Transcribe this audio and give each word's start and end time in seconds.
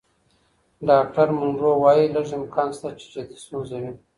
ډاکټر 0.87 1.27
مونرو 1.37 1.71
وايي، 1.83 2.05
لږ 2.15 2.27
امکان 2.39 2.69
شته 2.77 2.89
چې 2.99 3.05
جدي 3.13 3.37
ستونزه 3.43 3.77
وي. 3.81 3.91